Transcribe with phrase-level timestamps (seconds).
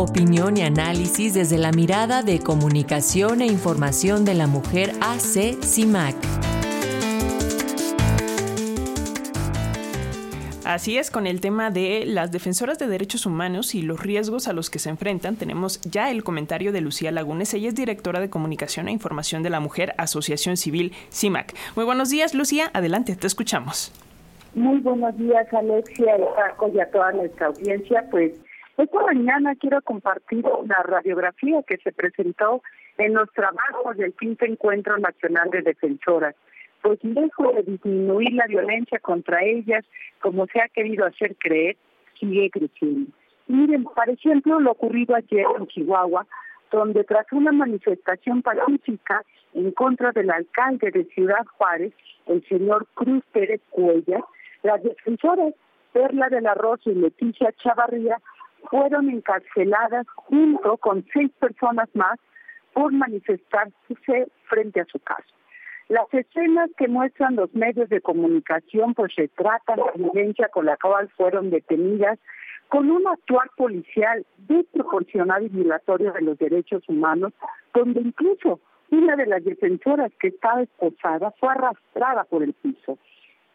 [0.00, 6.16] opinión y análisis desde la mirada de comunicación e información de la mujer AC CIMAC.
[10.64, 14.54] Así es, con el tema de las defensoras de derechos humanos y los riesgos a
[14.54, 17.52] los que se enfrentan, tenemos ya el comentario de Lucía Lagunes.
[17.52, 21.54] Ella es directora de Comunicación e Información de la Mujer, Asociación Civil CIMAC.
[21.76, 22.70] Muy buenos días, Lucía.
[22.72, 23.92] Adelante, te escuchamos.
[24.54, 28.06] Muy buenos días, Alexia, Paco y a toda nuestra audiencia.
[28.10, 28.32] Pues
[28.82, 32.62] esta mañana quiero compartir una radiografía que se presentó
[32.98, 36.34] en los trabajos del quinto Encuentro Nacional de Defensoras
[36.82, 39.84] pues lejos de disminuir la violencia contra ellas,
[40.20, 41.76] como se ha querido hacer creer,
[42.18, 43.10] sigue creciendo.
[43.48, 46.26] Miren, por ejemplo, lo ocurrido ayer en Chihuahua,
[46.70, 51.92] donde tras una manifestación pacífica en contra del alcalde de Ciudad Juárez,
[52.26, 54.24] el señor Cruz Pérez Cuellar,
[54.62, 55.54] las defensoras
[55.92, 58.16] Perla de la Rosa y Leticia Chavarría
[58.70, 62.18] fueron encarceladas junto con seis personas más
[62.72, 63.74] por manifestarse
[64.44, 65.26] frente a su casa.
[65.88, 71.08] Las escenas que muestran los medios de comunicación pues retratan la violencia con la cual
[71.16, 72.18] fueron detenidas
[72.68, 77.32] con un actuar policial desproporcionado y violatorio de los derechos humanos,
[77.74, 82.96] donde incluso una de las defensoras que estaba esposada fue arrastrada por el piso.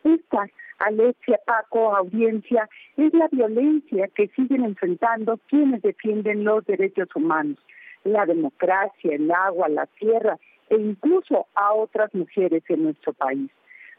[0.03, 0.45] Esta,
[0.79, 7.57] Alexia, Paco, audiencia, es la violencia que siguen enfrentando quienes defienden los derechos humanos,
[8.03, 10.37] la democracia, el agua, la tierra
[10.69, 13.49] e incluso a otras mujeres en nuestro país.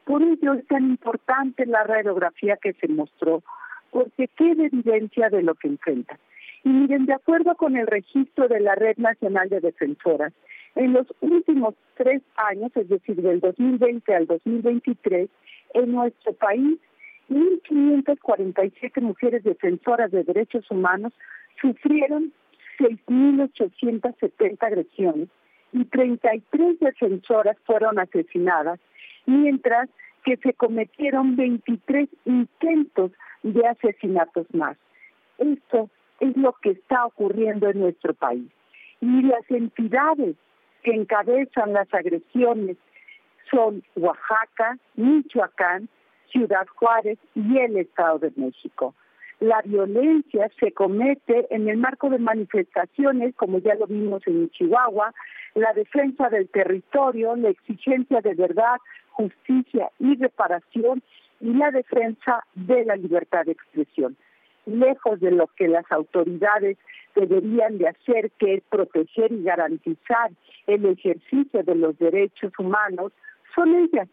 [0.04, 3.42] Por ello es tan importante la radiografía que se mostró,
[3.90, 6.18] porque queda evidencia de lo que enfrentan.
[6.62, 10.32] Y miren, de acuerdo con el registro de la Red Nacional de Defensoras,
[10.74, 15.30] en los últimos tres años, es decir, del 2020 al 2023,
[15.76, 16.78] en nuestro país,
[17.28, 21.12] 1.547 mujeres defensoras de derechos humanos
[21.60, 22.32] sufrieron
[22.78, 25.28] 6.870 agresiones
[25.72, 28.78] y 33 defensoras fueron asesinadas,
[29.26, 29.88] mientras
[30.24, 33.12] que se cometieron 23 intentos
[33.42, 34.76] de asesinatos más.
[35.38, 35.90] Esto
[36.20, 38.50] es lo que está ocurriendo en nuestro país.
[39.00, 40.36] Y las entidades
[40.82, 42.76] que encabezan las agresiones
[43.50, 45.88] son Oaxaca, Michoacán,
[46.30, 48.94] Ciudad Juárez y el Estado de México.
[49.40, 55.12] La violencia se comete en el marco de manifestaciones, como ya lo vimos en Chihuahua,
[55.54, 58.78] la defensa del territorio, la exigencia de verdad,
[59.10, 61.02] justicia y reparación
[61.40, 64.16] y la defensa de la libertad de expresión.
[64.64, 66.76] Lejos de lo que las autoridades
[67.14, 70.30] deberían de hacer, que es proteger y garantizar
[70.66, 73.12] el ejercicio de los derechos humanos,
[73.56, 74.08] son ellas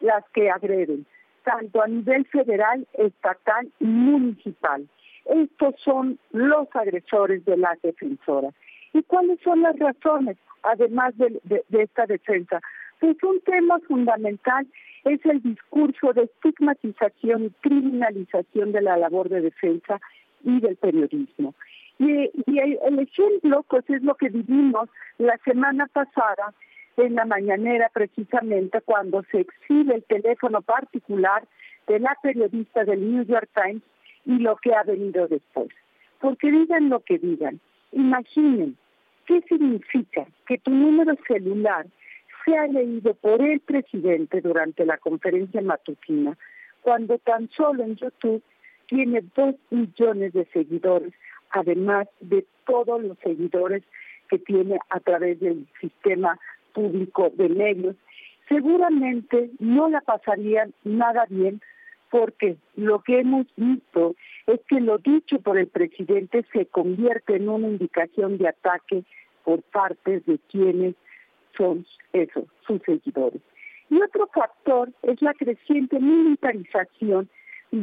[0.00, 1.04] las que agreden,
[1.42, 4.88] tanto a nivel federal, estatal y municipal.
[5.26, 8.54] Estos son los agresores de las defensoras.
[8.94, 10.38] ¿Y cuáles son las razones?
[10.64, 11.40] además de,
[11.70, 12.60] esta defensa.
[13.00, 14.66] Pues un tema fundamental
[15.04, 20.00] es el discurso de estigmatización y criminalización de la labor de defensa
[20.42, 21.54] y del periodismo.
[21.98, 24.88] Y, el ejemplo, pues es lo que vivimos
[25.18, 26.54] la semana pasada
[26.96, 31.46] en la mañanera, precisamente cuando se exhibe el teléfono particular
[31.86, 33.82] de la periodista del New York Times
[34.24, 35.68] y lo que ha venido después.
[36.20, 37.60] Porque digan lo que digan,
[37.92, 38.76] imaginen
[39.26, 41.86] ¿Qué significa que tu número celular
[42.44, 46.36] sea leído por el presidente durante la conferencia matutina,
[46.82, 48.42] cuando tan solo en YouTube
[48.86, 51.14] tiene dos millones de seguidores,
[51.50, 53.82] además de todos los seguidores
[54.28, 56.38] que tiene a través del sistema
[56.74, 57.96] público de medios?
[58.48, 61.62] Seguramente no la pasarían nada bien
[62.10, 64.14] porque lo que hemos visto
[64.46, 69.04] es que lo dicho por el presidente se convierte en una indicación de ataque
[69.42, 70.94] por parte de quienes
[71.56, 73.40] son esos, sus seguidores.
[73.90, 77.28] Y otro factor es la creciente militarización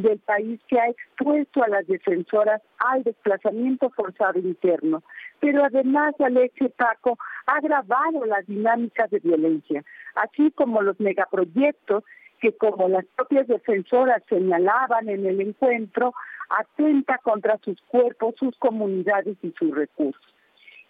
[0.00, 5.02] del país que ha expuesto a las defensoras al desplazamiento forzado interno,
[5.40, 9.84] pero además Alexia Paco ha agravado las dinámicas de violencia,
[10.14, 12.04] así como los megaproyectos
[12.40, 16.12] que como las propias defensoras señalaban en el encuentro,
[16.48, 20.34] atenta contra sus cuerpos, sus comunidades y sus recursos.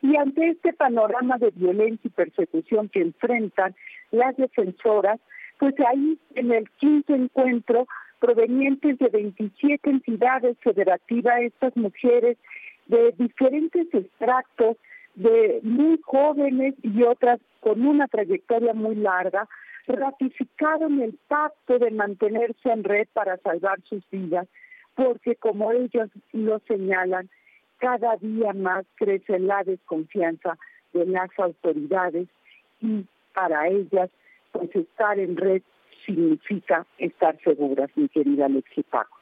[0.00, 3.74] Y ante este panorama de violencia y persecución que enfrentan
[4.10, 5.20] las defensoras,
[5.58, 7.86] pues ahí en el quinto encuentro,
[8.22, 12.38] provenientes de 27 entidades federativas, estas mujeres
[12.86, 14.76] de diferentes extractos,
[15.16, 19.48] de muy jóvenes y otras con una trayectoria muy larga,
[19.88, 24.46] ratificaron el pacto de mantenerse en red para salvar sus vidas,
[24.94, 27.28] porque como ellos lo señalan,
[27.78, 30.56] cada día más crece la desconfianza
[30.92, 32.28] de las autoridades
[32.80, 33.04] y
[33.34, 34.10] para ellas,
[34.52, 35.62] pues estar en red
[36.04, 39.18] significa estar seguras, mi querida Alexi Paco.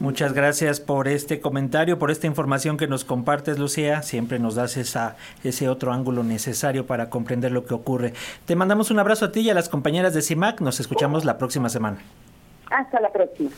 [0.00, 4.02] Muchas gracias por este comentario, por esta información que nos compartes, Lucía.
[4.02, 8.12] Siempre nos das esa, ese otro ángulo necesario para comprender lo que ocurre.
[8.44, 10.60] Te mandamos un abrazo a ti y a las compañeras de CIMAC.
[10.60, 11.98] Nos escuchamos la próxima semana.
[12.70, 13.50] Hasta la próxima.